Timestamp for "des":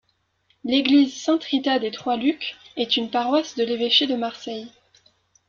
1.77-1.91